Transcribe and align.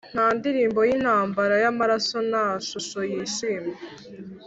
nta 0.13 0.27
ndirimbo 0.37 0.79
y'intambara 0.89 1.55
yamaraso, 1.63 2.17
nta 2.29 2.45
shusho 2.67 2.99
yishimye 3.11 3.75